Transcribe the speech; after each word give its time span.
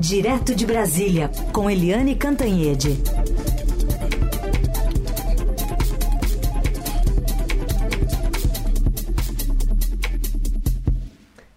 Direto 0.00 0.54
de 0.54 0.64
Brasília, 0.64 1.28
com 1.52 1.68
Eliane 1.68 2.14
Cantanhede. 2.14 3.02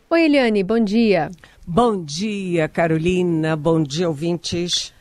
Oi, 0.10 0.26
Eliane, 0.26 0.64
bom 0.64 0.84
dia. 0.84 1.30
Bom 1.68 2.04
dia, 2.04 2.67
Carolina. 2.67 3.56
Bom 3.56 3.83
dia, 3.83 4.10
ouvintes. 4.10 4.92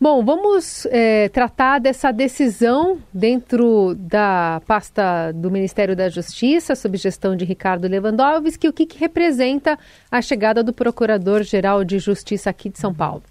Bom, 0.00 0.24
vamos 0.24 0.86
é, 0.86 1.28
tratar 1.28 1.78
dessa 1.78 2.10
decisão 2.10 2.98
dentro 3.12 3.94
da 3.94 4.60
pasta 4.66 5.32
do 5.32 5.50
Ministério 5.50 5.94
da 5.94 6.08
Justiça, 6.08 6.74
sob 6.74 6.98
gestão 6.98 7.36
de 7.36 7.44
Ricardo 7.44 7.86
Lewandowski, 7.86 8.68
o 8.68 8.72
que, 8.72 8.86
que 8.86 8.98
representa 8.98 9.78
a 10.10 10.20
chegada 10.20 10.62
do 10.64 10.72
Procurador-Geral 10.72 11.84
de 11.84 11.98
Justiça 12.00 12.50
aqui 12.50 12.68
de 12.68 12.78
São 12.78 12.92
Paulo. 12.92 13.22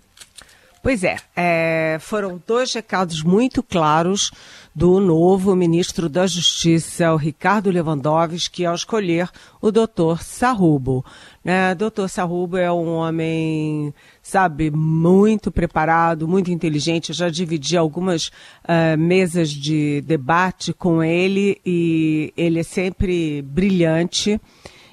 Pois 0.83 1.01
é, 1.01 1.15
é, 1.33 1.97
foram 2.01 2.43
dois 2.45 2.73
recados 2.73 3.23
muito 3.23 3.63
claros 3.63 4.31
do 4.75 4.99
novo 4.99 5.55
ministro 5.55 6.09
da 6.09 6.27
Justiça, 6.27 7.13
o 7.13 7.15
Ricardo 7.15 7.71
Lewandowski, 7.71 8.65
ao 8.65 8.75
escolher 8.75 9.29
o 9.61 9.71
doutor 9.71 10.21
Sarrubo. 10.21 11.05
Né? 11.41 11.73
Doutor 11.73 12.09
Sarrubo 12.09 12.57
é 12.57 12.69
um 12.69 12.95
homem, 12.95 13.93
sabe, 14.21 14.69
muito 14.71 15.53
preparado, 15.53 16.27
muito 16.27 16.51
inteligente. 16.51 17.11
Eu 17.11 17.15
já 17.15 17.29
dividi 17.29 17.77
algumas 17.77 18.27
uh, 18.27 18.97
mesas 18.99 19.51
de 19.51 20.01
debate 20.01 20.73
com 20.73 21.01
ele 21.01 21.61
e 21.65 22.33
ele 22.35 22.59
é 22.59 22.63
sempre 22.63 23.41
brilhante. 23.41 24.37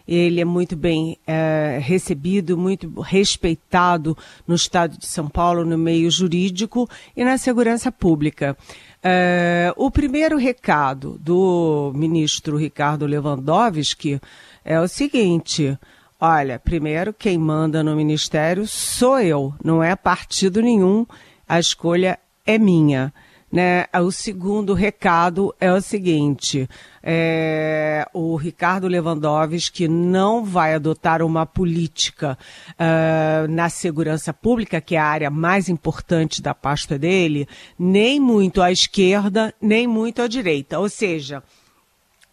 Ele 0.06 0.40
é 0.40 0.44
muito 0.44 0.76
bem 0.76 1.18
é, 1.26 1.78
recebido, 1.82 2.56
muito 2.56 3.00
respeitado 3.00 4.16
no 4.46 4.54
estado 4.54 4.98
de 4.98 5.06
São 5.06 5.28
Paulo, 5.28 5.64
no 5.64 5.78
meio 5.78 6.10
jurídico 6.10 6.88
e 7.16 7.24
na 7.24 7.38
segurança 7.38 7.92
pública. 7.92 8.56
É, 9.02 9.72
o 9.76 9.90
primeiro 9.90 10.36
recado 10.36 11.18
do 11.18 11.92
ministro 11.94 12.56
Ricardo 12.56 13.06
Lewandowski 13.06 14.20
é 14.64 14.78
o 14.80 14.86
seguinte: 14.86 15.78
olha, 16.20 16.58
primeiro, 16.58 17.14
quem 17.14 17.38
manda 17.38 17.82
no 17.82 17.96
ministério 17.96 18.66
sou 18.66 19.18
eu, 19.20 19.54
não 19.64 19.82
é 19.82 19.96
partido 19.96 20.60
nenhum, 20.60 21.06
a 21.48 21.58
escolha 21.58 22.18
é 22.44 22.58
minha. 22.58 23.12
Né? 23.52 23.86
O 24.00 24.12
segundo 24.12 24.74
recado 24.74 25.52
é 25.60 25.72
o 25.72 25.80
seguinte: 25.80 26.68
é, 27.02 28.06
o 28.14 28.36
Ricardo 28.36 28.86
Lewandowski 28.86 29.88
não 29.88 30.44
vai 30.44 30.74
adotar 30.74 31.20
uma 31.20 31.44
política 31.44 32.38
uh, 32.72 33.50
na 33.50 33.68
segurança 33.68 34.32
pública, 34.32 34.80
que 34.80 34.94
é 34.94 34.98
a 34.98 35.04
área 35.04 35.30
mais 35.30 35.68
importante 35.68 36.40
da 36.40 36.54
pasta 36.54 36.96
dele, 36.96 37.48
nem 37.76 38.20
muito 38.20 38.62
à 38.62 38.70
esquerda, 38.70 39.52
nem 39.60 39.84
muito 39.86 40.22
à 40.22 40.28
direita. 40.28 40.78
Ou 40.78 40.88
seja, 40.88 41.42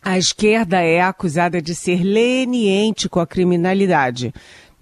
a 0.04 0.20
esquerda 0.20 0.82
é 0.82 1.02
acusada 1.02 1.60
de 1.62 1.74
ser 1.74 2.04
leniente 2.04 3.10
com 3.10 3.20
a 3.20 3.26
criminalidade 3.28 4.32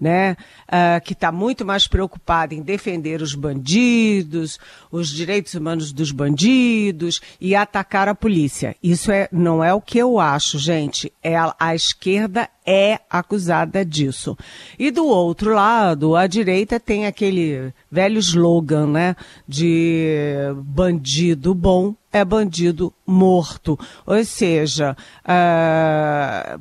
né, 0.00 0.36
uh, 0.68 1.00
que 1.02 1.12
está 1.12 1.32
muito 1.32 1.64
mais 1.64 1.86
preocupada 1.86 2.54
em 2.54 2.62
defender 2.62 3.22
os 3.22 3.34
bandidos, 3.34 4.58
os 4.90 5.08
direitos 5.08 5.54
humanos 5.54 5.92
dos 5.92 6.12
bandidos 6.12 7.20
e 7.40 7.54
atacar 7.54 8.08
a 8.08 8.14
polícia. 8.14 8.76
Isso 8.82 9.10
é, 9.10 9.28
não 9.32 9.64
é 9.64 9.72
o 9.72 9.80
que 9.80 9.98
eu 9.98 10.20
acho, 10.20 10.58
gente. 10.58 11.12
É 11.22 11.36
a, 11.36 11.54
a 11.58 11.74
esquerda 11.74 12.48
é 12.64 12.98
acusada 13.08 13.84
disso. 13.84 14.36
E 14.78 14.90
do 14.90 15.06
outro 15.06 15.54
lado, 15.54 16.16
a 16.16 16.26
direita 16.26 16.80
tem 16.80 17.06
aquele 17.06 17.72
velho 17.90 18.18
slogan, 18.18 18.86
né, 18.88 19.16
de 19.46 20.34
bandido 20.56 21.54
bom 21.54 21.94
é 22.16 22.24
bandido 22.24 22.92
morto. 23.06 23.78
Ou 24.04 24.24
seja, 24.24 24.96
a, 25.24 26.58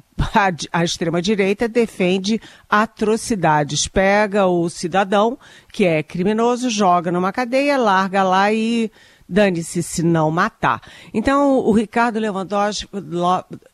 a 0.71 0.83
extrema-direita 0.83 1.67
defende 1.67 2.41
atrocidades. 2.69 3.87
Pega 3.87 4.45
o 4.45 4.69
cidadão 4.69 5.37
que 5.71 5.85
é 5.85 6.03
criminoso, 6.03 6.69
joga 6.69 7.11
numa 7.11 7.31
cadeia, 7.31 7.77
larga 7.77 8.23
lá 8.23 8.51
e 8.51 8.91
dane-se 9.27 9.81
se 9.81 10.03
não 10.03 10.29
matar. 10.29 10.81
Então, 11.13 11.57
o 11.57 11.71
Ricardo 11.71 12.19
Lewandowski, 12.19 12.87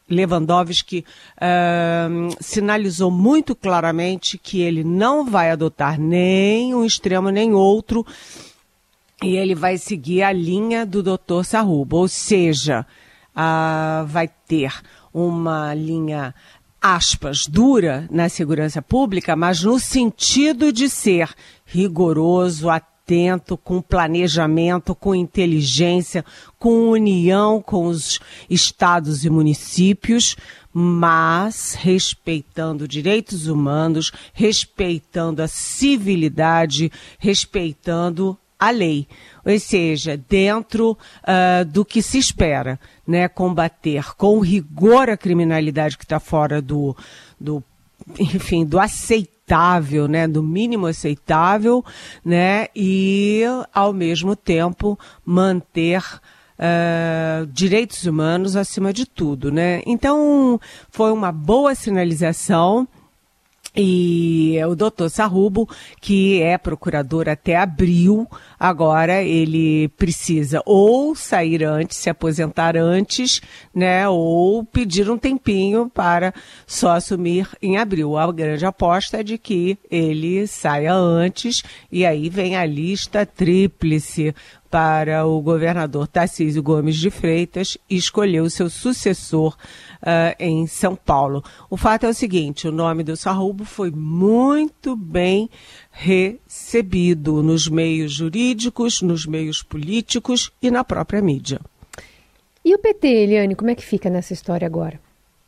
Lewandowski 0.10 1.06
uh, 1.38 2.36
sinalizou 2.40 3.12
muito 3.12 3.56
claramente 3.56 4.38
que 4.38 4.62
ele 4.62 4.84
não 4.84 5.26
vai 5.26 5.52
adotar 5.52 6.00
nem 6.00 6.74
um 6.74 6.86
extremo 6.86 7.30
nem 7.30 7.54
outro 7.54 8.06
e 9.24 9.38
ele 9.38 9.54
vai 9.54 9.78
seguir 9.78 10.24
a 10.24 10.32
linha 10.32 10.86
do 10.86 11.04
Dr. 11.04 11.44
Sarrubo, 11.44 11.98
ou 11.98 12.08
seja, 12.08 12.86
vai 14.08 14.28
ter 14.48 14.74
uma 15.14 15.74
linha 15.74 16.34
aspas, 16.82 17.46
dura 17.46 18.08
na 18.10 18.28
segurança 18.28 18.82
pública, 18.82 19.36
mas 19.36 19.62
no 19.62 19.80
sentido 19.80 20.74
de 20.74 20.90
ser 20.90 21.30
rigoroso, 21.64 22.70
atento, 22.70 23.56
com 23.56 23.80
planejamento, 23.82 24.96
com 24.96 25.14
inteligência, 25.14 26.26
com 26.58 26.90
união 26.90 27.62
com 27.62 27.86
os 27.86 28.20
estados 28.50 29.24
e 29.24 29.30
municípios, 29.30 30.36
mas 30.74 31.76
respeitando 31.76 32.88
direitos 32.88 33.48
humanos, 33.48 34.12
respeitando 34.34 35.44
a 35.44 35.48
civilidade, 35.48 36.92
respeitando 37.20 38.38
a 38.62 38.70
lei, 38.70 39.08
ou 39.44 39.60
seja, 39.60 40.16
dentro 40.16 40.92
uh, 40.92 41.66
do 41.66 41.84
que 41.84 42.00
se 42.00 42.20
espera, 42.20 42.80
né, 43.08 43.28
combater 43.28 44.16
com 44.16 44.40
rigor 44.40 45.10
a 45.10 45.18
criminalidade 45.18 45.98
que 45.98 46.06
está 46.06 46.20
fora 46.20 46.62
do, 46.62 46.96
do, 47.40 47.64
enfim, 48.20 48.64
do 48.64 48.80
aceitável, 48.80 50.08
né, 50.08 50.28
do 50.28 50.44
mínimo 50.44 50.86
aceitável, 50.86 51.84
né, 52.24 52.68
e 52.76 53.42
ao 53.74 53.92
mesmo 53.92 54.36
tempo 54.36 54.98
manter 55.26 56.04
Uh, 56.64 57.48
direitos 57.48 58.06
humanos 58.06 58.56
acima 58.56 58.94
de 58.94 59.08
tudo, 59.08 59.52
né? 59.52 59.82
Então 59.84 60.62
foi 60.92 61.12
uma 61.12 61.32
boa 61.32 61.74
sinalização 61.74 62.88
e 63.76 64.58
o 64.68 64.76
doutor 64.76 65.10
Sarrubo, 65.10 65.70
que 66.02 66.42
é 66.42 66.58
procurador 66.58 67.30
até 67.30 67.56
abril, 67.56 68.28
agora 68.60 69.24
ele 69.24 69.88
precisa 69.90 70.62
ou 70.66 71.16
sair 71.16 71.64
antes, 71.64 71.98
se 71.98 72.10
aposentar 72.10 72.76
antes, 72.76 73.42
né, 73.74 74.08
ou 74.10 74.66
pedir 74.66 75.10
um 75.10 75.18
tempinho 75.18 75.90
para 75.90 76.34
só 76.68 76.92
assumir 76.92 77.48
em 77.62 77.78
abril. 77.78 78.18
A 78.18 78.30
grande 78.32 78.66
aposta 78.66 79.22
é 79.22 79.24
de 79.24 79.38
que 79.38 79.78
ele 79.90 80.46
saia 80.48 80.94
antes 80.94 81.64
e 81.92 82.06
aí 82.06 82.30
vem 82.30 82.58
a 82.58 82.66
lista 82.66 83.26
tríplice 83.26 84.36
para 84.72 85.26
o 85.26 85.42
governador 85.42 86.08
Tarcísio 86.08 86.64
Gomes 86.64 86.96
de 86.96 87.12
Freitas 87.12 87.78
escolher 87.90 88.40
o 88.40 88.50
seu 88.50 88.70
sucessor 88.70 89.58
uh, 90.02 90.34
em 90.40 90.66
São 90.66 90.96
Paulo. 90.96 91.44
O 91.70 91.76
fato 91.76 92.06
é 92.06 92.10
o 92.10 92.14
seguinte: 92.14 92.70
o 92.70 92.72
nome 92.72 93.04
do 93.04 93.18
Sarrubo 93.18 93.66
foi 93.66 93.92
muito 93.92 94.96
bem 94.96 95.50
recebido 95.92 97.44
nos 97.44 97.68
meios 97.68 98.14
jurídicos, 98.14 99.02
nos 99.02 99.26
meios 99.26 99.62
políticos 99.62 100.52
e 100.62 100.72
na 100.72 100.86
própria 100.86 101.22
mídia. 101.22 101.60
E 102.64 102.74
o 102.74 102.80
PT, 102.80 103.08
Eliane, 103.08 103.56
como 103.56 103.72
é 103.72 103.76
que 103.76 103.84
fica 103.84 104.10
nessa 104.10 104.32
história 104.32 104.66
agora? 104.66 105.00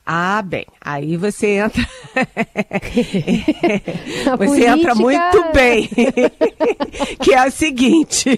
Ah, 0.05 0.41
bem, 0.41 0.65
aí 0.81 1.15
você 1.15 1.59
entra. 1.59 1.87
você 4.37 4.67
entra 4.67 4.93
muito 4.95 5.53
bem. 5.53 5.89
que 7.21 7.33
é 7.33 7.47
o 7.47 7.51
seguinte: 7.51 8.37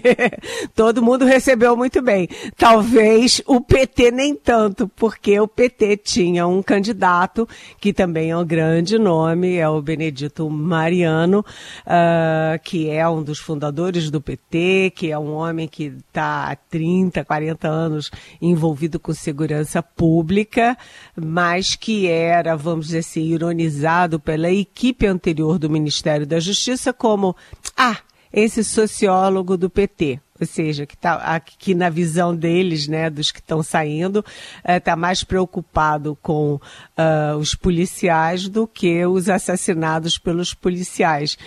todo 0.76 1.02
mundo 1.02 1.24
recebeu 1.24 1.76
muito 1.76 2.00
bem. 2.00 2.28
Talvez 2.56 3.42
o 3.46 3.60
PT 3.60 4.12
nem 4.12 4.36
tanto, 4.36 4.86
porque 4.94 5.40
o 5.40 5.48
PT 5.48 5.96
tinha 5.96 6.46
um 6.46 6.62
candidato 6.62 7.48
que 7.80 7.92
também 7.92 8.30
é 8.30 8.36
um 8.36 8.46
grande 8.46 8.96
nome, 8.96 9.56
é 9.56 9.68
o 9.68 9.82
Benedito 9.82 10.48
Mariano, 10.48 11.40
uh, 11.40 12.62
que 12.62 12.88
é 12.88 13.08
um 13.08 13.24
dos 13.24 13.40
fundadores 13.40 14.08
do 14.08 14.20
PT, 14.20 14.92
que 14.94 15.10
é 15.10 15.18
um 15.18 15.32
homem 15.32 15.66
que 15.66 15.92
está 16.08 16.52
há 16.52 16.54
30, 16.54 17.24
40 17.24 17.66
anos 17.66 18.08
envolvido 18.40 19.00
com 19.00 19.12
segurança 19.12 19.82
pública, 19.82 20.78
mas 21.16 21.55
mas 21.56 21.74
que 21.74 22.06
era, 22.06 22.54
vamos 22.54 22.88
dizer 22.88 22.98
assim, 22.98 23.22
ironizado 23.22 24.20
pela 24.20 24.52
equipe 24.52 25.06
anterior 25.06 25.58
do 25.58 25.70
Ministério 25.70 26.26
da 26.26 26.38
Justiça 26.38 26.92
como, 26.92 27.34
ah, 27.74 27.96
esse 28.30 28.62
sociólogo 28.62 29.56
do 29.56 29.70
PT. 29.70 30.20
ou 30.38 30.46
seja, 30.46 30.84
que, 30.84 30.94
tá, 30.94 31.40
que 31.40 31.74
na 31.74 31.88
visão 31.88 32.36
deles, 32.36 32.86
né, 32.86 33.08
dos 33.08 33.32
que 33.32 33.40
estão 33.40 33.62
saindo, 33.62 34.22
está 34.68 34.92
é, 34.92 34.96
mais 34.96 35.24
preocupado 35.24 36.14
com 36.20 36.56
uh, 36.56 37.38
os 37.38 37.54
policiais 37.54 38.46
do 38.46 38.66
que 38.66 39.06
os 39.06 39.30
assassinados 39.30 40.18
pelos 40.18 40.52
policiais 40.52 41.38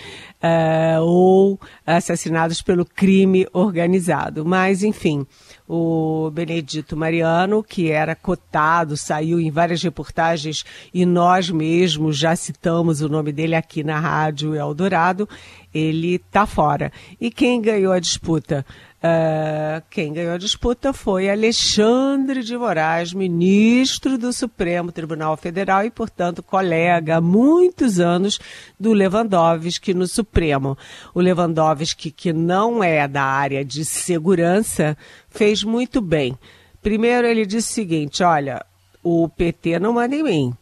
uh, 0.42 1.00
ou 1.02 1.60
assassinados 1.86 2.60
pelo 2.62 2.84
crime 2.84 3.46
organizado. 3.52 4.44
Mas, 4.44 4.82
enfim, 4.82 5.24
o 5.72 6.28
Benedito 6.32 6.96
Mariano, 6.96 7.62
que 7.62 7.92
era 7.92 8.16
cotado, 8.16 8.96
saiu 8.96 9.38
em 9.38 9.52
várias 9.52 9.80
reportagens 9.80 10.64
e 10.92 11.06
nós 11.06 11.48
mesmos 11.48 12.18
já 12.18 12.34
citamos 12.34 13.00
o 13.02 13.08
nome 13.08 13.30
dele 13.30 13.54
aqui 13.54 13.84
na 13.84 14.00
Rádio 14.00 14.56
Eldorado, 14.56 15.28
ele 15.72 16.16
está 16.16 16.44
fora. 16.44 16.90
E 17.20 17.30
quem 17.30 17.62
ganhou 17.62 17.92
a 17.92 18.00
disputa? 18.00 18.66
Uh, 19.02 19.82
quem 19.88 20.12
ganhou 20.12 20.34
a 20.34 20.38
disputa 20.38 20.92
foi 20.92 21.30
Alexandre 21.30 22.42
de 22.42 22.54
Moraes, 22.54 23.14
ministro 23.14 24.18
do 24.18 24.30
Supremo 24.30 24.92
Tribunal 24.92 25.38
Federal 25.38 25.82
e, 25.86 25.90
portanto, 25.90 26.42
colega 26.42 27.16
há 27.16 27.20
muitos 27.20 27.98
anos 27.98 28.38
do 28.78 28.92
Lewandowski 28.92 29.94
no 29.94 30.06
Supremo. 30.06 30.76
O 31.14 31.20
Lewandowski, 31.20 32.10
que 32.10 32.30
não 32.30 32.84
é 32.84 33.08
da 33.08 33.22
área 33.22 33.64
de 33.64 33.86
segurança, 33.86 34.94
fez 35.30 35.64
muito 35.64 36.02
bem. 36.02 36.38
Primeiro, 36.82 37.26
ele 37.26 37.46
disse 37.46 37.70
o 37.70 37.74
seguinte: 37.74 38.22
olha, 38.22 38.62
o 39.02 39.30
PT 39.30 39.78
não 39.78 39.94
manda 39.94 40.14
em 40.14 40.22
mim. 40.22 40.54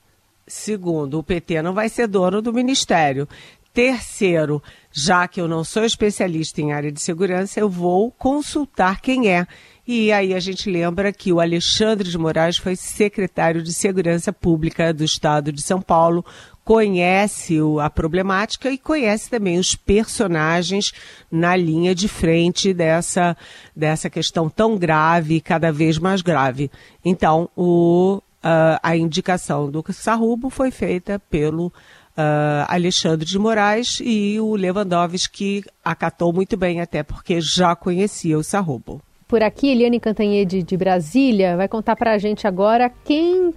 Segundo, 0.46 1.18
o 1.18 1.22
PT 1.22 1.60
não 1.60 1.74
vai 1.74 1.88
ser 1.88 2.06
dono 2.06 2.40
do 2.40 2.54
ministério. 2.54 3.28
Terceiro, 3.78 4.60
já 4.90 5.28
que 5.28 5.40
eu 5.40 5.46
não 5.46 5.62
sou 5.62 5.84
especialista 5.84 6.60
em 6.60 6.72
área 6.72 6.90
de 6.90 7.00
segurança, 7.00 7.60
eu 7.60 7.70
vou 7.70 8.10
consultar 8.10 9.00
quem 9.00 9.30
é. 9.30 9.46
E 9.86 10.10
aí 10.10 10.34
a 10.34 10.40
gente 10.40 10.68
lembra 10.68 11.12
que 11.12 11.32
o 11.32 11.38
Alexandre 11.38 12.10
de 12.10 12.18
Moraes 12.18 12.56
foi 12.56 12.74
secretário 12.74 13.62
de 13.62 13.72
Segurança 13.72 14.32
Pública 14.32 14.92
do 14.92 15.04
Estado 15.04 15.52
de 15.52 15.62
São 15.62 15.80
Paulo, 15.80 16.26
conhece 16.64 17.56
a 17.80 17.88
problemática 17.88 18.68
e 18.68 18.76
conhece 18.76 19.30
também 19.30 19.60
os 19.60 19.76
personagens 19.76 20.92
na 21.30 21.54
linha 21.54 21.94
de 21.94 22.08
frente 22.08 22.74
dessa, 22.74 23.36
dessa 23.76 24.10
questão 24.10 24.50
tão 24.50 24.76
grave 24.76 25.40
cada 25.40 25.70
vez 25.70 25.98
mais 26.00 26.20
grave. 26.20 26.68
Então, 27.04 27.48
o, 27.56 28.20
a, 28.42 28.80
a 28.82 28.96
indicação 28.96 29.70
do 29.70 29.84
Sarrubo 29.92 30.50
foi 30.50 30.72
feita 30.72 31.22
pelo 31.30 31.72
uh, 32.18 32.66
Alexandre 32.66 33.24
de 33.24 33.38
Moraes 33.38 34.00
e 34.02 34.40
o 34.40 34.56
Lewandowski 34.56 35.64
acatou 35.84 36.32
muito 36.32 36.56
bem, 36.56 36.80
até 36.80 37.02
porque 37.04 37.40
já 37.40 37.76
conhecia 37.76 38.36
o 38.36 38.42
Sarrobo. 38.42 39.00
Por 39.28 39.42
aqui, 39.42 39.68
Eliane 39.68 40.00
Cantanhede 40.00 40.62
de 40.62 40.76
Brasília 40.76 41.56
vai 41.56 41.68
contar 41.68 41.94
para 41.94 42.12
a 42.12 42.18
gente 42.18 42.46
agora 42.46 42.90
quem 43.04 43.54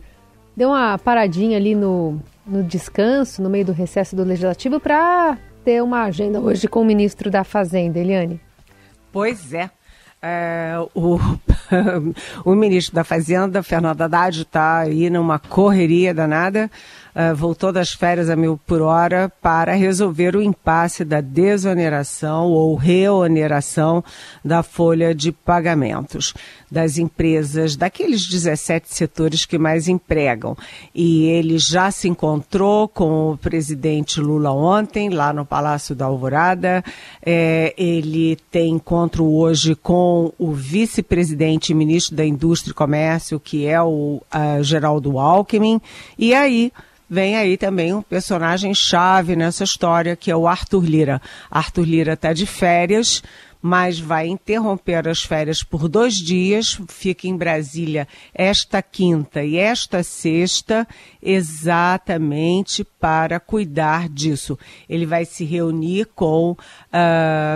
deu 0.56 0.70
uma 0.70 0.98
paradinha 0.98 1.58
ali 1.58 1.74
no, 1.74 2.22
no 2.46 2.62
descanso, 2.62 3.42
no 3.42 3.50
meio 3.50 3.66
do 3.66 3.72
recesso 3.72 4.16
do 4.16 4.24
Legislativo, 4.24 4.80
para 4.80 5.38
ter 5.64 5.82
uma 5.82 6.04
agenda 6.04 6.40
hoje 6.40 6.68
com 6.68 6.82
o 6.82 6.86
ministro 6.86 7.32
da 7.32 7.44
Fazenda, 7.44 8.00
Eliane. 8.00 8.40
Pois 9.14 9.54
é. 9.54 9.70
é 10.22 10.74
o, 10.94 11.18
o 12.44 12.54
ministro 12.54 12.94
da 12.94 13.06
Fazenda, 13.06 13.64
Fernando 13.64 14.02
Haddad, 14.02 14.42
está 14.42 14.80
aí 14.80 15.10
numa 15.10 15.40
correria 15.40 16.14
danada 16.14 16.70
uh, 17.16 17.36
voltou 17.36 17.72
das 17.72 17.92
férias 17.92 18.30
a 18.30 18.36
mil 18.36 18.60
por 18.66 18.82
hora 18.82 19.32
para 19.42 19.74
resolver 19.74 20.36
o 20.36 20.42
impasse 20.42 21.04
da 21.04 21.22
desoneração 21.22 22.50
ou 22.50 22.76
reoneração 22.76 24.04
da 24.44 24.64
folha 24.64 25.14
de 25.14 25.32
pagamentos 25.32 26.34
das 26.72 26.98
empresas, 26.98 27.76
daqueles 27.76 28.26
17 28.26 28.94
setores 28.94 29.46
que 29.46 29.58
mais 29.58 29.90
empregam. 29.90 30.56
E 30.96 31.26
ele 31.26 31.60
já 31.60 31.92
se 31.92 32.08
encontrou 32.08 32.88
com 32.88 33.32
o 33.32 33.38
presidente 33.38 34.22
Lula 34.22 34.52
ontem, 34.52 35.10
lá 35.10 35.34
no 35.34 35.46
Palácio 35.46 35.94
da 35.94 36.06
Alvorada. 36.06 36.82
É, 37.22 37.74
ele 37.78 38.38
tem 38.50 38.76
encontro 38.76 39.26
hoje 39.26 39.76
com 39.76 40.32
o 40.40 40.54
vice-presidente 40.54 41.72
e 41.72 41.76
ministro 41.76 42.16
da 42.16 42.26
Indústria 42.26 42.72
e 42.72 42.76
Comércio, 42.76 43.40
que 43.40 43.66
é 43.66 43.82
o 43.82 44.22
uh, 44.34 44.64
Geraldo 44.64 45.20
Alckmin. 45.20 45.82
E 46.18 46.34
aí 46.34 46.72
vem 47.12 47.36
aí 47.36 47.58
também 47.58 47.94
um 47.94 48.02
personagem 48.02 48.74
chave 48.74 49.36
nessa 49.36 49.66
história, 49.66 50.16
que 50.16 50.32
é 50.32 50.36
o 50.36 50.48
Arthur 50.48 50.86
Lira. 50.86 51.22
Arthur 51.52 51.84
Lira 51.84 52.14
está 52.14 52.32
de 52.32 52.46
férias, 52.46 53.22
mas 53.62 54.00
vai 54.00 54.28
interromper 54.28 55.08
as 55.08 55.22
férias 55.22 55.62
por 55.62 55.88
dois 55.88 56.16
dias, 56.16 56.80
fica 56.88 57.28
em 57.28 57.38
Brasília 57.38 58.08
esta 58.34 58.82
quinta 58.82 59.44
e 59.44 59.58
esta 59.58 60.02
sexta, 60.02 60.88
exatamente 61.22 62.84
para 62.84 63.40
cuidar 63.40 64.10
disso. 64.10 64.58
Ele 64.90 65.06
vai 65.06 65.26
se 65.26 65.44
reunir 65.44 66.08
com 66.16 66.52
uh, 66.52 66.58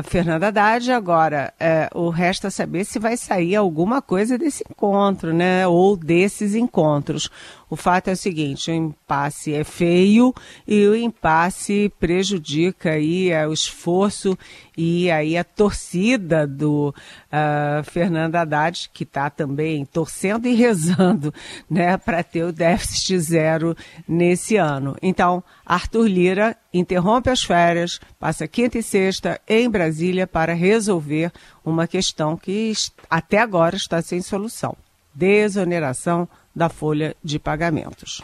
Fernanda 0.04 0.48
Haddad. 0.48 0.92
Agora, 0.92 1.54
uh, 1.94 2.00
o 2.00 2.10
resta 2.10 2.52
saber 2.52 2.86
se 2.86 3.00
vai 3.00 3.18
sair 3.18 3.56
alguma 3.56 4.02
coisa 4.02 4.38
desse 4.38 4.64
encontro, 4.70 5.34
né? 5.34 5.68
Ou 5.68 5.98
desses 5.98 6.54
encontros. 6.54 7.30
O 7.70 7.76
fato 7.76 8.10
é 8.10 8.14
o 8.14 8.18
seguinte, 8.18 8.70
o 8.70 8.74
impasse 8.74 9.54
é 9.54 9.64
feio 9.64 10.34
e 10.68 10.86
o 10.88 10.96
impasse 10.96 11.92
prejudica 12.00 12.92
aí 12.92 13.32
uh, 13.32 13.50
o 13.50 13.54
esforço 13.54 14.38
e 14.78 15.10
aí 15.10 15.38
a 15.38 15.44
torcida 15.44 16.46
do 16.46 16.90
uh, 16.90 17.84
Fernando 17.84 18.36
Haddad, 18.36 18.90
que 18.94 19.04
está 19.04 19.30
também 19.30 19.86
torcendo 19.86 20.48
e 20.48 20.54
rezando 20.54 21.34
né, 21.70 21.98
para 21.98 22.24
ter 22.24 22.44
o 22.44 22.52
déficit 22.52 23.20
zero 23.20 23.76
nesse 24.08 24.58
ano. 24.58 24.96
Então, 25.02 25.44
Arthur 25.66 26.08
Lira 26.08 26.58
interrompe 26.74 27.30
as 27.30 27.44
férias, 27.44 28.00
passa 28.20 28.48
quinta 28.48 28.78
e 28.78 28.84
sexta 28.84 29.42
em 29.48 29.70
Brasília 29.70 30.28
para 30.28 30.54
resolver 30.54 31.32
uma 31.64 31.88
questão 31.88 32.38
que 32.38 32.72
até 33.10 33.40
agora 33.40 33.76
está 33.76 34.02
sem 34.02 34.22
solução: 34.22 34.76
desoneração 35.14 36.28
da 36.56 36.70
folha 36.70 37.16
de 37.24 37.38
pagamentos. 37.38 38.22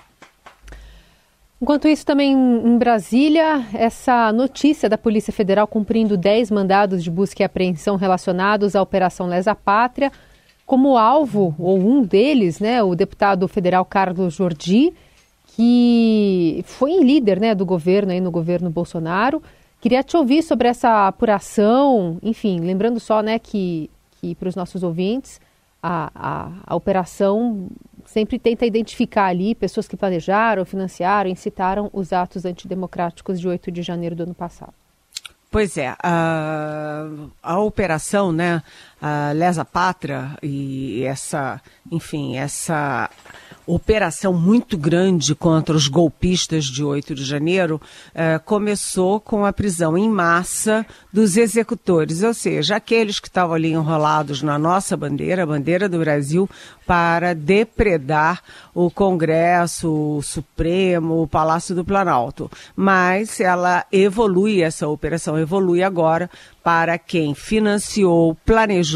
Enquanto 1.61 1.87
isso, 1.87 2.03
também 2.03 2.33
em 2.33 2.77
Brasília, 2.77 3.63
essa 3.73 4.31
notícia 4.33 4.89
da 4.89 4.97
Polícia 4.97 5.31
Federal 5.31 5.67
cumprindo 5.67 6.17
10 6.17 6.49
mandados 6.49 7.03
de 7.03 7.11
busca 7.11 7.43
e 7.43 7.45
apreensão 7.45 7.97
relacionados 7.97 8.75
à 8.75 8.81
Operação 8.81 9.27
Lesa 9.27 9.53
Pátria, 9.53 10.11
como 10.65 10.97
alvo, 10.97 11.53
ou 11.59 11.77
um 11.77 12.01
deles, 12.01 12.59
né, 12.59 12.81
o 12.81 12.95
deputado 12.95 13.47
federal 13.47 13.85
Carlos 13.85 14.33
Jordi, 14.33 14.91
que 15.55 16.63
foi 16.65 16.97
líder 17.03 17.39
né, 17.39 17.53
do 17.53 17.65
governo, 17.65 18.11
aí 18.11 18.19
no 18.19 18.31
governo 18.31 18.69
Bolsonaro. 18.71 19.43
Queria 19.79 20.01
te 20.01 20.17
ouvir 20.17 20.41
sobre 20.41 20.67
essa 20.67 21.07
apuração, 21.07 22.17
enfim, 22.23 22.59
lembrando 22.59 22.99
só 22.99 23.21
né, 23.21 23.37
que, 23.37 23.87
que 24.19 24.33
para 24.33 24.49
os 24.49 24.55
nossos 24.55 24.81
ouvintes, 24.81 25.39
a, 25.83 26.11
a, 26.15 26.51
a 26.65 26.75
operação 26.75 27.67
sempre 28.05 28.39
tenta 28.39 28.65
identificar 28.65 29.25
ali 29.25 29.53
pessoas 29.55 29.87
que 29.87 29.97
planejaram, 29.97 30.65
financiaram, 30.65 31.29
incitaram 31.29 31.89
os 31.93 32.13
atos 32.13 32.45
antidemocráticos 32.45 33.39
de 33.39 33.47
8 33.47 33.71
de 33.71 33.81
janeiro 33.81 34.15
do 34.15 34.23
ano 34.23 34.33
passado. 34.33 34.73
Pois 35.51 35.77
é, 35.77 35.93
a, 36.01 37.07
a 37.43 37.59
operação, 37.59 38.31
né, 38.31 38.63
a 39.01 39.31
Lesa 39.31 39.65
Pátria 39.65 40.37
e 40.43 41.03
essa, 41.03 41.59
enfim, 41.91 42.37
essa 42.37 43.09
operação 43.65 44.33
muito 44.33 44.77
grande 44.77 45.33
contra 45.33 45.75
os 45.75 45.87
golpistas 45.87 46.65
de 46.65 46.83
8 46.83 47.15
de 47.15 47.23
janeiro 47.23 47.79
eh, 48.13 48.39
começou 48.39 49.19
com 49.19 49.45
a 49.45 49.53
prisão 49.53 49.97
em 49.97 50.09
massa 50.09 50.85
dos 51.11 51.37
executores, 51.37 52.23
ou 52.23 52.33
seja, 52.33 52.75
aqueles 52.75 53.19
que 53.19 53.27
estavam 53.27 53.55
ali 53.55 53.71
enrolados 53.71 54.41
na 54.41 54.57
nossa 54.57 54.97
bandeira, 54.97 55.43
a 55.43 55.45
bandeira 55.45 55.87
do 55.87 55.99
Brasil, 55.99 56.49
para 56.85 57.33
depredar 57.33 58.41
o 58.73 58.91
Congresso, 58.91 60.17
o 60.17 60.21
Supremo, 60.21 61.21
o 61.21 61.27
Palácio 61.27 61.73
do 61.73 61.85
Planalto. 61.85 62.51
Mas 62.75 63.39
ela 63.39 63.85
evolui, 63.91 64.61
essa 64.61 64.87
operação 64.87 65.39
evolui 65.39 65.83
agora 65.83 66.29
para 66.61 66.97
quem 66.97 67.33
financiou, 67.33 68.35
planejou 68.45 68.90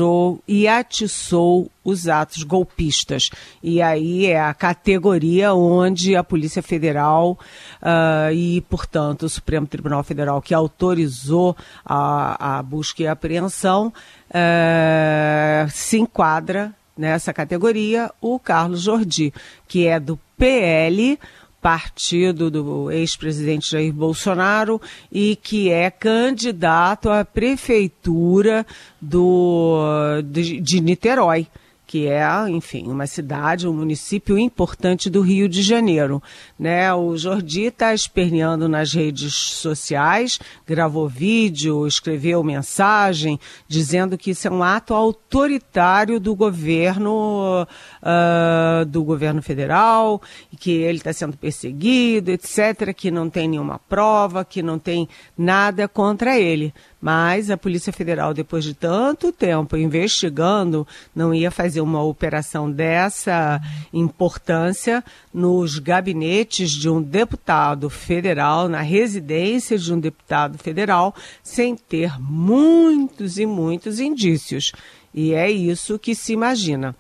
e 0.48 0.68
atiçou 0.68 1.72
os 1.84 2.08
atos 2.08 2.44
golpistas. 2.44 3.30
E 3.62 3.82
aí 3.82 4.26
é 4.26 4.42
a 4.42 4.54
categoria 4.54 5.54
onde 5.54 6.16
a 6.16 6.24
Polícia 6.24 6.64
Federal 6.64 7.38
uh, 7.82 8.34
e, 8.34 8.62
portanto, 8.62 9.24
o 9.24 9.30
Supremo 9.30 9.68
Tribunal 9.68 10.04
Federal, 10.04 10.42
que 10.42 10.54
autorizou 10.54 11.56
a, 11.86 12.58
a 12.58 12.64
busca 12.64 13.04
e 13.04 13.08
a 13.08 13.12
apreensão, 13.12 13.94
uh, 14.30 15.70
se 15.70 16.00
enquadra 16.00 16.74
nessa 16.98 17.34
categoria 17.34 18.12
o 18.22 18.40
Carlos 18.40 18.82
Jordi, 18.84 19.34
que 19.68 19.86
é 19.86 20.00
do 20.00 20.20
PL 20.38 21.20
partido 21.66 22.52
do 22.52 22.92
ex-presidente 22.92 23.72
Jair 23.72 23.92
Bolsonaro 23.92 24.80
e 25.12 25.36
que 25.36 25.72
é 25.72 25.90
candidato 25.90 27.10
à 27.10 27.26
prefeitura 27.26 28.64
do, 29.02 30.22
de, 30.30 30.62
de 30.62 30.80
Niterói 30.80 31.48
que 31.96 32.10
é, 32.10 32.28
enfim, 32.50 32.88
uma 32.88 33.08
cidade, 33.08 33.66
um 33.66 33.72
município 33.72 34.38
importante 34.38 35.10
do 35.10 35.22
Rio 35.22 35.48
de 35.48 35.62
Janeiro. 35.62 36.22
Né? 36.60 36.94
O 36.94 37.16
Jordi 37.16 37.68
está 37.68 37.94
esperneando 37.94 38.68
nas 38.68 38.92
redes 38.92 39.34
sociais, 39.34 40.38
gravou 40.68 41.08
vídeo, 41.08 41.88
escreveu 41.88 42.44
mensagem, 42.44 43.40
dizendo 43.66 44.18
que 44.18 44.32
isso 44.32 44.46
é 44.46 44.52
um 44.52 44.62
ato 44.62 44.94
autoritário 44.94 46.20
do 46.20 46.36
governo, 46.36 47.66
uh, 48.04 48.86
do 48.86 49.02
governo 49.02 49.42
federal, 49.42 50.22
que 50.60 50.72
ele 50.72 50.98
está 50.98 51.14
sendo 51.14 51.38
perseguido, 51.38 52.30
etc., 52.30 52.94
que 52.94 53.10
não 53.10 53.30
tem 53.30 53.48
nenhuma 53.48 53.80
prova, 53.80 54.44
que 54.44 54.62
não 54.62 54.78
tem 54.78 55.08
nada 55.38 55.88
contra 55.88 56.38
ele. 56.38 56.74
Mas 57.06 57.52
a 57.52 57.56
Polícia 57.56 57.94
Federal, 57.94 58.34
depois 58.34 58.64
de 58.64 58.74
tanto 58.74 59.32
tempo 59.32 59.78
investigando, 59.78 60.88
não 61.16 61.36
ia 61.36 61.52
fazer 61.52 61.80
uma 61.80 62.02
operação 62.02 62.72
dessa 62.72 63.62
importância 63.94 65.04
nos 65.32 65.78
gabinetes 65.78 66.72
de 66.72 66.90
um 66.90 67.00
deputado 67.00 67.92
federal, 67.92 68.68
na 68.68 68.82
residência 68.82 69.78
de 69.78 69.94
um 69.94 70.00
deputado 70.00 70.58
federal, 70.58 71.14
sem 71.44 71.76
ter 71.76 72.20
muitos 72.20 73.38
e 73.38 73.46
muitos 73.46 74.00
indícios. 74.00 74.72
E 75.14 75.32
é 75.32 75.52
isso 75.52 76.00
que 76.00 76.16
se 76.16 76.34
imagina. 76.34 76.96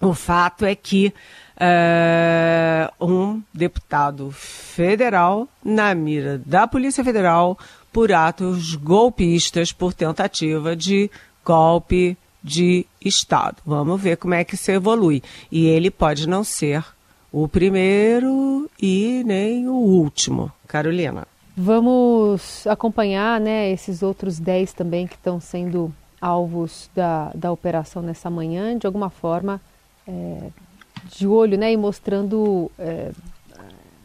O 0.00 0.12
fato 0.12 0.64
é 0.64 0.74
que 0.74 1.14
uh, 1.60 3.06
um 3.06 3.42
deputado 3.52 4.30
federal, 4.32 5.46
na 5.62 5.94
mira 5.94 6.40
da 6.44 6.66
Polícia 6.66 7.04
Federal, 7.04 7.58
por 7.92 8.12
atos 8.12 8.74
golpistas, 8.74 9.72
por 9.72 9.92
tentativa 9.92 10.76
de 10.76 11.10
golpe 11.44 12.16
de 12.42 12.86
Estado. 13.04 13.56
Vamos 13.66 14.00
ver 14.00 14.16
como 14.16 14.34
é 14.34 14.44
que 14.44 14.54
isso 14.54 14.70
evolui. 14.70 15.22
E 15.50 15.66
ele 15.66 15.90
pode 15.90 16.28
não 16.28 16.42
ser 16.42 16.84
o 17.32 17.46
primeiro 17.46 18.70
e 18.80 19.22
nem 19.24 19.68
o 19.68 19.74
último. 19.74 20.50
Carolina. 20.66 21.26
Vamos 21.56 22.66
acompanhar 22.66 23.40
né, 23.40 23.70
esses 23.70 24.02
outros 24.02 24.38
10 24.38 24.72
também 24.72 25.06
que 25.06 25.14
estão 25.14 25.40
sendo 25.40 25.92
alvos 26.20 26.88
da, 26.94 27.30
da 27.34 27.50
operação 27.50 28.02
nessa 28.02 28.30
manhã, 28.30 28.78
de 28.78 28.86
alguma 28.86 29.10
forma, 29.10 29.60
é, 30.06 30.48
de 31.10 31.26
olho 31.26 31.58
né, 31.58 31.72
e 31.72 31.76
mostrando 31.76 32.70
é, 32.78 33.10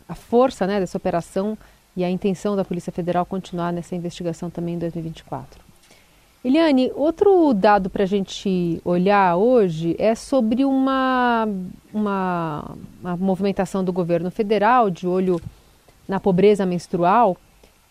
a 0.07 0.15
força 0.15 0.65
né, 0.65 0.79
dessa 0.79 0.97
operação 0.97 1.57
e 1.95 2.03
a 2.03 2.09
intenção 2.09 2.55
da 2.55 2.65
Polícia 2.65 2.91
Federal 2.91 3.25
continuar 3.25 3.71
nessa 3.71 3.95
investigação 3.95 4.49
também 4.49 4.75
em 4.75 4.79
2024. 4.79 5.65
Eliane, 6.43 6.91
outro 6.93 7.53
dado 7.55 7.89
para 7.89 8.03
a 8.03 8.05
gente 8.05 8.79
olhar 8.85 9.35
hoje 9.35 9.95
é 9.97 10.13
sobre 10.13 10.63
uma, 10.63 11.47
uma, 11.91 12.75
uma, 13.01 13.17
movimentação 13.17 13.83
do 13.83 13.91
governo 13.91 14.29
federal 14.29 14.91
de 14.91 15.07
olho 15.07 15.41
na 16.07 16.19
pobreza 16.19 16.63
menstrual. 16.63 17.35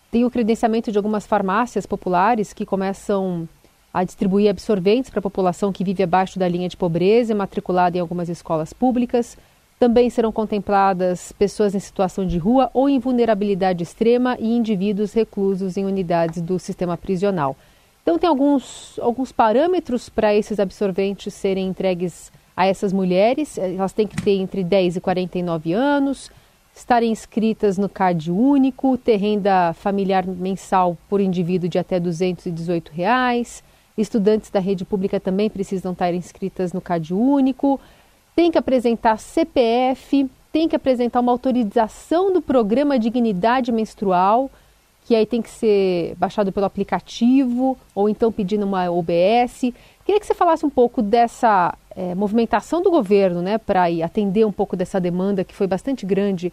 Tem 0.09 0.23
o 0.23 0.31
credenciamento 0.31 0.89
de 0.89 0.97
algumas 0.97 1.27
farmácias 1.27 1.85
populares 1.85 2.53
que 2.53 2.65
começam 2.65 3.45
a 3.93 4.05
distribuir 4.05 4.49
absorventes 4.49 5.09
para 5.09 5.19
a 5.19 5.21
população 5.21 5.73
que 5.73 5.83
vive 5.83 6.03
abaixo 6.03 6.39
da 6.39 6.47
linha 6.47 6.69
de 6.69 6.77
pobreza 6.77 7.35
matriculada 7.35 7.97
em 7.97 7.99
algumas 7.99 8.29
escolas 8.29 8.71
públicas. 8.71 9.37
Também 9.79 10.09
serão 10.09 10.31
contempladas 10.31 11.33
pessoas 11.33 11.75
em 11.75 11.79
situação 11.79 12.25
de 12.25 12.37
rua 12.37 12.69
ou 12.73 12.87
em 12.87 12.97
vulnerabilidade 12.97 13.83
extrema 13.83 14.37
e 14.39 14.55
indivíduos 14.55 15.13
reclusos 15.13 15.75
em 15.75 15.85
unidades 15.85 16.41
do 16.41 16.57
sistema 16.57 16.95
prisional. 16.95 17.57
Então, 18.01 18.17
tem 18.17 18.29
alguns, 18.29 18.97
alguns 18.99 19.31
parâmetros 19.31 20.07
para 20.09 20.33
esses 20.33 20.59
absorventes 20.59 21.33
serem 21.33 21.67
entregues 21.67 22.31
a 22.55 22.65
essas 22.65 22.93
mulheres. 22.93 23.57
Elas 23.57 23.91
têm 23.91 24.07
que 24.07 24.15
ter 24.15 24.37
entre 24.37 24.63
10 24.63 24.97
e 24.97 25.01
49 25.01 25.73
anos, 25.73 26.31
estarem 26.73 27.11
inscritas 27.11 27.77
no 27.77 27.89
CAD 27.89 28.31
único, 28.31 28.97
ter 28.97 29.17
renda 29.17 29.73
familiar 29.73 30.25
mensal 30.25 30.97
por 31.09 31.19
indivíduo 31.19 31.67
de 31.67 31.77
até 31.77 31.99
218 31.99 32.91
reais. 32.93 33.63
Estudantes 33.97 34.49
da 34.49 34.59
rede 34.59 34.85
pública 34.85 35.19
também 35.19 35.49
precisam 35.49 35.91
estar 35.91 36.13
inscritas 36.13 36.71
no 36.71 36.81
CAD 36.81 37.13
único 37.13 37.79
tem 38.35 38.51
que 38.51 38.57
apresentar 38.57 39.17
CPF, 39.17 40.29
tem 40.51 40.67
que 40.67 40.75
apresentar 40.75 41.21
uma 41.21 41.31
autorização 41.31 42.33
do 42.33 42.41
programa 42.41 42.99
Dignidade 42.99 43.71
Menstrual, 43.71 44.51
que 45.05 45.15
aí 45.15 45.25
tem 45.25 45.41
que 45.41 45.49
ser 45.49 46.15
baixado 46.17 46.51
pelo 46.51 46.65
aplicativo 46.65 47.77
ou 47.93 48.09
então 48.09 48.31
pedindo 48.31 48.65
uma 48.65 48.89
OBS. 48.91 49.71
Queria 50.03 50.19
que 50.19 50.25
você 50.25 50.33
falasse 50.33 50.65
um 50.65 50.69
pouco 50.69 51.01
dessa 51.01 51.77
é, 51.95 52.13
movimentação 52.15 52.81
do 52.81 52.91
governo, 52.91 53.41
né, 53.41 53.57
para 53.57 53.85
atender 54.03 54.45
um 54.45 54.51
pouco 54.51 54.75
dessa 54.75 54.99
demanda 54.99 55.43
que 55.43 55.55
foi 55.55 55.67
bastante 55.67 56.05
grande, 56.05 56.51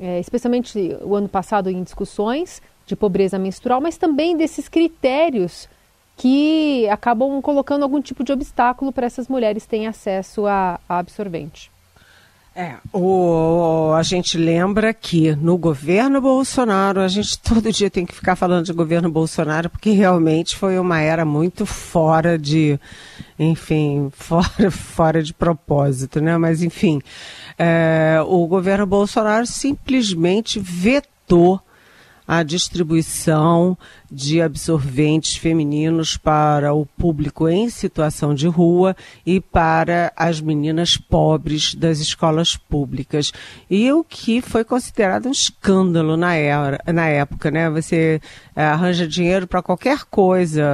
é, 0.00 0.20
especialmente 0.20 0.96
o 1.02 1.14
ano 1.14 1.28
passado 1.28 1.70
em 1.70 1.82
discussões 1.82 2.60
de 2.86 2.94
pobreza 2.94 3.38
menstrual, 3.38 3.80
mas 3.80 3.96
também 3.96 4.36
desses 4.36 4.68
critérios 4.68 5.68
que 6.16 6.88
acabam 6.88 7.40
colocando 7.42 7.82
algum 7.82 8.00
tipo 8.00 8.24
de 8.24 8.32
obstáculo 8.32 8.90
para 8.90 9.06
essas 9.06 9.28
mulheres 9.28 9.66
terem 9.66 9.86
acesso 9.86 10.46
a, 10.46 10.80
a 10.88 10.98
absorvente. 10.98 11.70
É, 12.58 12.76
o, 12.90 13.92
a 13.94 14.02
gente 14.02 14.38
lembra 14.38 14.94
que 14.94 15.36
no 15.36 15.58
governo 15.58 16.22
Bolsonaro, 16.22 17.02
a 17.02 17.08
gente 17.08 17.38
todo 17.44 17.70
dia 17.70 17.90
tem 17.90 18.06
que 18.06 18.14
ficar 18.14 18.34
falando 18.34 18.64
de 18.64 18.72
governo 18.72 19.10
Bolsonaro, 19.10 19.68
porque 19.68 19.90
realmente 19.90 20.56
foi 20.56 20.78
uma 20.78 20.98
era 20.98 21.22
muito 21.22 21.66
fora 21.66 22.38
de, 22.38 22.80
enfim, 23.38 24.08
fora, 24.16 24.70
fora 24.70 25.22
de 25.22 25.34
propósito, 25.34 26.18
né? 26.18 26.38
Mas, 26.38 26.62
enfim, 26.62 27.02
é, 27.58 28.22
o 28.26 28.46
governo 28.46 28.86
Bolsonaro 28.86 29.46
simplesmente 29.46 30.58
vetou 30.58 31.60
a 32.26 32.42
distribuição 32.42 33.78
de 34.10 34.40
absorventes 34.40 35.36
femininos 35.36 36.16
para 36.16 36.74
o 36.74 36.84
público 36.84 37.48
em 37.48 37.68
situação 37.70 38.34
de 38.34 38.46
rua 38.48 38.96
e 39.24 39.40
para 39.40 40.12
as 40.16 40.40
meninas 40.40 40.96
pobres 40.96 41.74
das 41.74 41.98
escolas 41.98 42.56
públicas. 42.56 43.32
E 43.70 43.90
o 43.92 44.02
que 44.02 44.40
foi 44.40 44.64
considerado 44.64 45.26
um 45.26 45.32
escândalo 45.32 46.16
na, 46.16 46.34
era, 46.34 46.80
na 46.92 47.06
época, 47.06 47.50
né? 47.50 47.70
Você 47.70 48.20
é, 48.54 48.64
arranja 48.64 49.06
dinheiro 49.06 49.46
para 49.46 49.62
qualquer 49.62 50.04
coisa, 50.04 50.64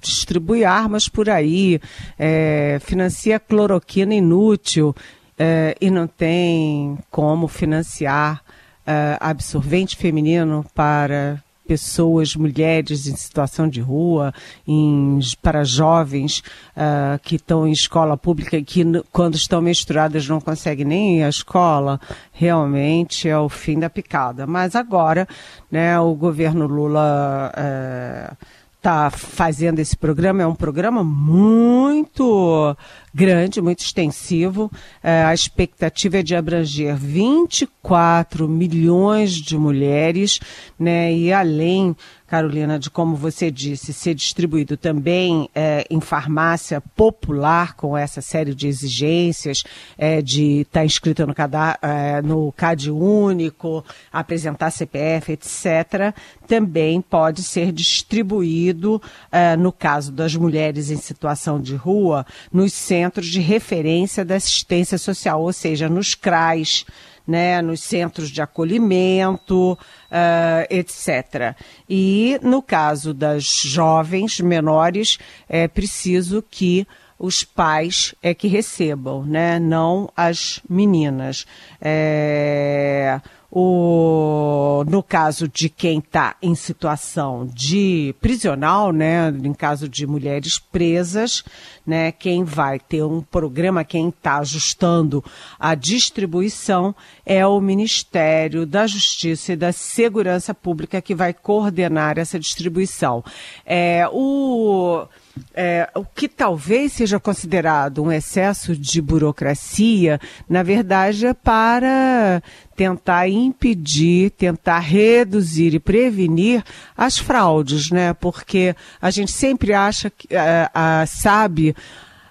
distribui 0.00 0.64
armas 0.64 1.08
por 1.08 1.28
aí, 1.28 1.80
é, 2.18 2.78
financia 2.80 3.38
cloroquina 3.38 4.14
inútil 4.14 4.94
é, 5.38 5.76
e 5.80 5.90
não 5.90 6.06
tem 6.06 6.98
como 7.10 7.48
financiar 7.48 8.42
uh, 8.86 9.16
absorvente 9.20 9.96
feminino 9.96 10.64
para 10.74 11.42
pessoas, 11.66 12.36
mulheres 12.36 13.06
em 13.06 13.16
situação 13.16 13.68
de 13.68 13.80
rua, 13.80 14.32
em, 14.66 15.18
para 15.42 15.64
jovens 15.64 16.38
uh, 16.76 17.18
que 17.22 17.36
estão 17.36 17.66
em 17.66 17.72
escola 17.72 18.16
pública 18.16 18.56
e 18.56 18.64
que, 18.64 18.84
quando 19.12 19.34
estão 19.34 19.60
menstruadas, 19.60 20.28
não 20.28 20.40
conseguem 20.40 20.86
nem 20.86 21.18
ir 21.18 21.24
à 21.24 21.28
escola, 21.28 22.00
realmente 22.32 23.28
é 23.28 23.36
o 23.36 23.48
fim 23.48 23.78
da 23.78 23.90
picada. 23.90 24.46
Mas 24.46 24.76
agora, 24.76 25.26
né, 25.70 25.98
o 25.98 26.14
governo 26.14 26.66
Lula. 26.66 27.52
Uh, 27.52 28.66
está 28.86 29.10
fazendo 29.10 29.80
esse 29.80 29.96
programa. 29.96 30.42
É 30.42 30.46
um 30.46 30.54
programa 30.54 31.02
muito 31.02 32.76
grande, 33.16 33.62
muito 33.62 33.80
extensivo. 33.80 34.70
É, 35.02 35.24
a 35.24 35.32
expectativa 35.32 36.18
é 36.18 36.22
de 36.22 36.36
abranger 36.36 36.94
24 36.94 38.46
milhões 38.46 39.32
de 39.32 39.56
mulheres, 39.56 40.38
né? 40.78 41.10
E 41.14 41.32
além 41.32 41.96
Carolina, 42.26 42.76
de 42.76 42.90
como 42.90 43.14
você 43.14 43.52
disse, 43.52 43.92
ser 43.92 44.12
distribuído 44.14 44.76
também 44.76 45.48
é, 45.54 45.86
em 45.88 46.00
farmácia 46.00 46.80
popular, 46.80 47.74
com 47.74 47.96
essa 47.96 48.20
série 48.20 48.52
de 48.52 48.66
exigências, 48.66 49.62
é, 49.96 50.20
de 50.20 50.62
estar 50.62 50.80
tá 50.80 50.84
inscrita 50.84 51.24
no, 51.24 51.34
é, 51.82 52.22
no 52.22 52.52
CAD 52.52 52.90
único, 52.90 53.84
apresentar 54.12 54.72
CPF, 54.72 55.32
etc., 55.32 56.12
também 56.48 57.00
pode 57.00 57.42
ser 57.42 57.72
distribuído, 57.72 59.00
é, 59.30 59.56
no 59.56 59.72
caso 59.72 60.12
das 60.12 60.34
mulheres 60.34 60.90
em 60.90 60.96
situação 60.96 61.60
de 61.60 61.76
rua, 61.76 62.26
nos 62.52 62.72
centros 62.72 63.05
de 63.10 63.40
referência 63.40 64.24
da 64.24 64.36
assistência 64.36 64.98
social, 64.98 65.42
ou 65.42 65.52
seja, 65.52 65.88
nos 65.88 66.14
CRAs 66.14 66.84
né, 67.26 67.60
nos 67.60 67.80
centros 67.80 68.30
de 68.30 68.40
acolhimento, 68.40 69.72
uh, 69.72 70.66
etc. 70.70 71.56
E 71.88 72.38
no 72.42 72.62
caso 72.62 73.12
das 73.12 73.44
jovens 73.44 74.40
menores, 74.40 75.18
é 75.48 75.66
preciso 75.66 76.42
que 76.48 76.86
os 77.18 77.42
pais 77.42 78.14
é 78.22 78.34
que 78.34 78.46
recebam, 78.46 79.24
né? 79.24 79.58
não 79.58 80.10
as 80.14 80.60
meninas. 80.68 81.46
É... 81.80 83.20
o, 83.58 84.84
no 84.86 85.02
caso 85.02 85.48
de 85.48 85.70
quem 85.70 86.00
está 86.00 86.36
em 86.42 86.54
situação 86.54 87.46
de 87.46 88.14
prisional, 88.20 88.92
né, 88.92 89.30
em 89.30 89.54
caso 89.54 89.88
de 89.88 90.06
mulheres 90.06 90.58
presas, 90.58 91.42
né, 91.86 92.12
quem 92.12 92.44
vai 92.44 92.78
ter 92.78 93.02
um 93.02 93.22
programa, 93.22 93.82
quem 93.82 94.10
está 94.10 94.40
ajustando 94.40 95.24
a 95.58 95.74
distribuição 95.74 96.94
é 97.24 97.46
o 97.46 97.58
Ministério 97.58 98.66
da 98.66 98.86
Justiça 98.86 99.54
e 99.54 99.56
da 99.56 99.72
Segurança 99.72 100.52
Pública 100.52 101.00
que 101.00 101.14
vai 101.14 101.32
coordenar 101.32 102.18
essa 102.18 102.38
distribuição. 102.38 103.24
É, 103.64 104.06
o 104.12 105.06
é, 105.54 105.88
o 105.94 106.04
que 106.04 106.28
talvez 106.28 106.92
seja 106.92 107.18
considerado 107.18 108.02
um 108.02 108.12
excesso 108.12 108.76
de 108.76 109.00
burocracia, 109.00 110.20
na 110.48 110.62
verdade 110.62 111.26
é 111.26 111.34
para 111.34 112.42
tentar 112.74 113.28
impedir, 113.28 114.30
tentar 114.30 114.80
reduzir 114.80 115.74
e 115.74 115.80
prevenir 115.80 116.62
as 116.96 117.18
fraudes, 117.18 117.90
né? 117.90 118.12
Porque 118.12 118.76
a 119.00 119.10
gente 119.10 119.32
sempre 119.32 119.72
acha 119.72 120.10
que 120.10 120.26
uh, 120.26 121.06
sabe 121.06 121.74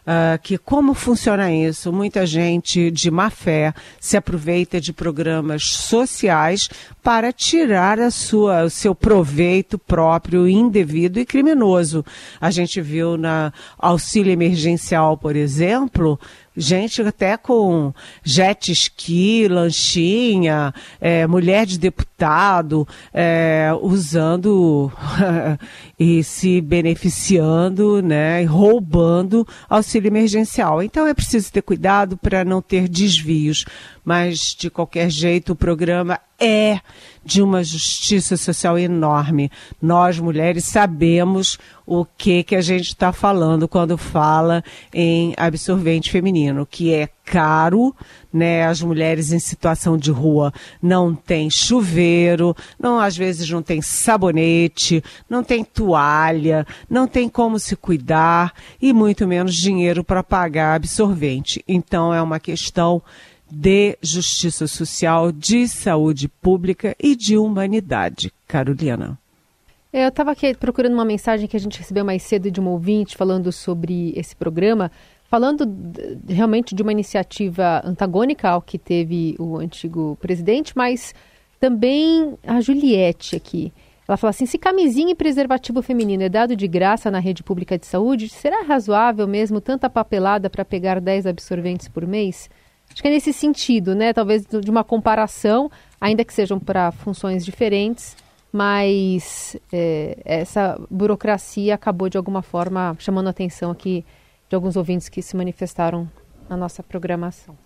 uh, 0.05 0.39
que 0.41 0.57
como 0.57 0.93
funciona 0.93 1.51
isso? 1.53 1.91
Muita 1.91 2.25
gente 2.25 2.91
de 2.91 3.09
má 3.11 3.29
fé 3.29 3.73
se 3.99 4.15
aproveita 4.15 4.79
de 4.79 4.93
programas 4.93 5.63
sociais 5.65 6.69
para 7.03 7.31
tirar 7.31 7.99
a 7.99 8.09
sua, 8.09 8.63
o 8.63 8.69
seu 8.69 8.95
proveito 8.95 9.77
próprio, 9.77 10.47
indevido 10.47 11.19
e 11.19 11.25
criminoso. 11.25 12.05
A 12.39 12.51
gente 12.51 12.81
viu 12.81 13.17
na 13.17 13.51
auxílio 13.77 14.31
emergencial, 14.31 15.17
por 15.17 15.35
exemplo, 15.35 16.19
gente 16.55 17.01
até 17.01 17.37
com 17.37 17.93
jet 18.23 18.71
ski, 18.71 19.47
lanchinha, 19.47 20.73
é, 20.99 21.27
mulher 21.27 21.65
de 21.65 21.77
deputado, 21.77 22.87
é, 23.13 23.71
usando 23.81 24.91
e 25.99 26.23
se 26.23 26.61
beneficiando, 26.61 28.01
né, 28.01 28.43
roubando 28.43 29.47
auxílio 29.69 30.07
emergencial. 30.07 30.81
Então 30.81 31.05
é 31.05 31.13
preciso 31.13 31.51
ter 31.51 31.61
cuidado 31.61 32.17
para 32.17 32.45
não 32.45 32.61
ter 32.61 32.87
desvios, 32.87 33.65
mas 34.05 34.55
de 34.57 34.69
qualquer 34.69 35.09
jeito 35.09 35.53
o 35.53 35.55
programa 35.55 36.19
é 36.39 36.79
de 37.23 37.41
uma 37.41 37.63
justiça 37.63 38.37
social 38.37 38.77
enorme. 38.77 39.49
Nós, 39.81 40.19
mulheres, 40.19 40.65
sabemos 40.65 41.57
o 41.85 42.05
que, 42.05 42.43
que 42.43 42.55
a 42.55 42.61
gente 42.61 42.89
está 42.89 43.11
falando 43.11 43.67
quando 43.67 43.97
fala 43.97 44.63
em 44.93 45.33
absorvente 45.37 46.11
feminino, 46.11 46.67
que 46.69 46.93
é 46.93 47.09
caro, 47.23 47.95
né? 48.31 48.65
As 48.65 48.81
mulheres 48.81 49.31
em 49.31 49.39
situação 49.39 49.97
de 49.97 50.11
rua 50.11 50.53
não 50.81 51.15
tem 51.15 51.49
chuveiro, 51.49 52.55
não 52.79 52.99
às 52.99 53.17
vezes 53.17 53.49
não 53.49 53.63
tem 53.63 53.81
sabonete, 53.81 55.03
não 55.27 55.43
tem 55.43 55.63
toalha, 55.63 56.65
não 56.87 57.07
tem 57.07 57.27
como 57.27 57.57
se 57.57 57.75
cuidar 57.75 58.53
e 58.79 58.93
muito 58.93 59.27
menos 59.27 59.55
dinheiro 59.55 60.03
para 60.03 60.21
pagar 60.21 60.75
absorvente. 60.75 61.63
Então 61.67 62.13
é 62.13 62.21
uma 62.21 62.39
questão 62.39 63.01
de 63.49 63.97
justiça 64.01 64.67
social, 64.67 65.31
de 65.31 65.67
saúde 65.67 66.27
pública 66.27 66.95
e 66.99 67.15
de 67.15 67.37
humanidade. 67.37 68.31
Carolina. 68.47 69.17
É, 69.91 70.03
eu 70.03 70.09
estava 70.09 70.31
aqui 70.31 70.53
procurando 70.53 70.93
uma 70.93 71.05
mensagem 71.05 71.47
que 71.47 71.55
a 71.55 71.59
gente 71.59 71.79
recebeu 71.79 72.03
mais 72.03 72.21
cedo 72.23 72.51
de 72.51 72.59
um 72.59 72.67
ouvinte 72.67 73.15
falando 73.15 73.51
sobre 73.51 74.13
esse 74.15 74.35
programa, 74.35 74.91
falando 75.29 75.65
realmente 76.27 76.75
de 76.75 76.81
uma 76.81 76.91
iniciativa 76.91 77.81
antagônica 77.85 78.49
ao 78.49 78.61
que 78.61 78.77
teve 78.77 79.35
o 79.39 79.57
antigo 79.57 80.17
presidente, 80.19 80.73
mas 80.75 81.13
também 81.59 82.37
a 82.45 82.59
Juliette 82.59 83.35
aqui. 83.35 83.71
Ela 84.07 84.17
fala 84.17 84.29
assim: 84.29 84.45
se 84.45 84.57
camisinha 84.57 85.11
e 85.11 85.15
preservativo 85.15 85.81
feminino 85.81 86.23
é 86.23 86.29
dado 86.29 86.55
de 86.55 86.67
graça 86.67 87.09
na 87.09 87.19
rede 87.19 87.41
pública 87.41 87.77
de 87.77 87.85
saúde, 87.85 88.29
será 88.29 88.63
razoável 88.63 89.27
mesmo 89.27 89.59
tanta 89.59 89.89
papelada 89.89 90.49
para 90.49 90.63
pegar 90.65 90.99
10 90.99 91.25
absorventes 91.25 91.87
por 91.87 92.05
mês? 92.05 92.49
Acho 92.95 93.01
que 93.01 93.09
é 93.09 93.11
nesse 93.11 93.33
sentido, 93.33 93.93
né? 93.93 94.13
Talvez 94.13 94.45
de 94.45 94.71
uma 94.71 94.81
comparação, 94.81 95.69
ainda 95.99 96.23
que 96.23 96.33
sejam 96.33 96.57
para 96.57 96.93
funções 96.93 97.43
diferentes, 97.43 98.15
mas 98.53 99.57
é, 99.69 100.17
essa 100.23 100.79
burocracia 100.89 101.75
acabou 101.75 102.07
de 102.07 102.15
alguma 102.15 102.41
forma 102.41 102.95
chamando 102.97 103.27
a 103.27 103.31
atenção 103.31 103.69
aqui 103.69 104.05
de 104.47 104.55
alguns 104.55 104.77
ouvintes 104.77 105.09
que 105.09 105.21
se 105.21 105.35
manifestaram 105.35 106.09
na 106.49 106.55
nossa 106.55 106.81
programação. 106.81 107.57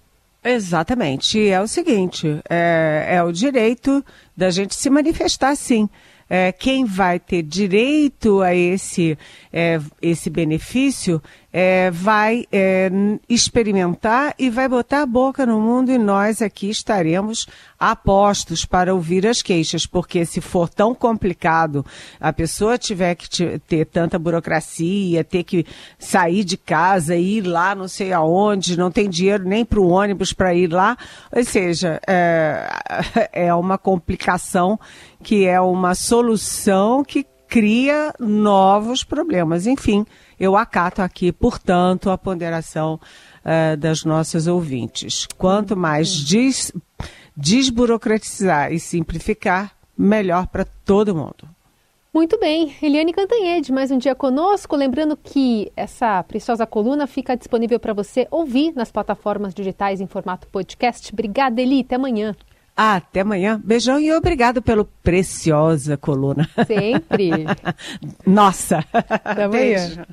Exatamente. 0.43 1.47
É 1.47 1.61
o 1.61 1.67
seguinte: 1.67 2.41
é, 2.49 3.05
é 3.09 3.23
o 3.23 3.31
direito 3.31 4.03
da 4.35 4.49
gente 4.49 4.73
se 4.73 4.89
manifestar, 4.89 5.55
sim 5.55 5.87
é, 6.29 6.51
quem 6.51 6.85
vai 6.85 7.19
ter 7.19 7.41
direito 7.41 8.41
a 8.41 8.53
esse, 8.53 9.17
é, 9.51 9.79
esse 10.01 10.29
benefício 10.29 11.21
é, 11.51 11.89
vai 11.91 12.45
é, 12.51 12.91
experimentar 13.27 14.35
e 14.37 14.49
vai 14.49 14.67
botar 14.67 15.01
a 15.01 15.05
boca 15.05 15.45
no 15.45 15.59
mundo 15.59 15.91
e 15.91 15.97
nós 15.97 16.41
aqui 16.41 16.69
estaremos 16.69 17.47
apostos 17.79 18.65
para 18.65 18.93
ouvir 18.93 19.25
as 19.25 19.41
queixas, 19.41 19.85
porque 19.85 20.25
se 20.25 20.41
for 20.41 20.69
tão 20.69 20.93
complicado, 20.93 21.85
a 22.19 22.31
pessoa 22.31 22.77
tiver 22.77 23.15
que 23.15 23.59
ter 23.59 23.85
tanta 23.85 24.19
burocracia, 24.19 25.23
ter 25.23 25.43
que 25.43 25.65
sair 25.97 26.43
de 26.43 26.57
casa, 26.57 27.15
ir 27.15 27.41
lá 27.41 27.73
não 27.73 27.87
sei 27.87 28.13
aonde, 28.13 28.77
não 28.77 28.91
tem 28.91 29.09
dinheiro 29.09 29.43
nem 29.43 29.65
para 29.65 29.79
o 29.79 29.87
ônibus 29.87 30.33
para 30.33 30.53
ir 30.53 30.71
lá, 30.71 30.97
ou 31.35 31.43
seja, 31.43 31.99
é, 32.07 32.69
é 33.33 33.53
uma 33.53 33.77
complicação 33.77 34.79
que 35.23 35.45
é 35.45 35.59
uma 35.59 35.95
solução 35.95 37.03
que 37.03 37.25
cria 37.49 38.13
novos 38.19 39.03
problemas. 39.03 39.65
Enfim, 39.65 40.05
eu 40.39 40.55
acato 40.55 41.01
aqui, 41.01 41.31
portanto, 41.31 42.11
a 42.11 42.17
ponderação 42.17 42.99
uh, 43.43 43.75
das 43.75 44.05
nossas 44.05 44.45
ouvintes. 44.45 45.27
Quanto 45.37 45.75
mais 45.75 46.09
des, 46.09 46.71
desburocratizar 47.35 48.71
e 48.71 48.79
simplificar, 48.79 49.71
melhor 49.97 50.47
para 50.47 50.63
todo 50.63 51.15
mundo. 51.15 51.49
Muito 52.13 52.39
bem, 52.39 52.75
Eliane 52.81 53.13
Cantanhede, 53.13 53.71
mais 53.71 53.91
um 53.91 53.97
dia 53.97 54.15
conosco. 54.15 54.75
Lembrando 54.75 55.15
que 55.15 55.71
essa 55.75 56.23
preciosa 56.23 56.65
coluna 56.65 57.05
fica 57.05 57.37
disponível 57.37 57.79
para 57.79 57.93
você 57.93 58.27
ouvir 58.31 58.73
nas 58.75 58.91
plataformas 58.91 59.53
digitais 59.53 60.01
em 60.01 60.07
formato 60.07 60.47
podcast. 60.47 61.11
Obrigada, 61.13 61.61
Eli. 61.61 61.81
Até 61.81 61.95
amanhã. 61.95 62.35
Até 62.81 63.19
amanhã. 63.19 63.59
Beijão 63.61 63.99
e 63.99 64.09
obrigado 64.13 64.61
pelo 64.61 64.85
preciosa 65.03 65.97
coluna. 65.97 66.49
Sempre. 66.65 67.45
Nossa. 68.25 68.85
Até 68.93 69.43
amanhã. 69.43 69.85
Beijo. 69.85 70.05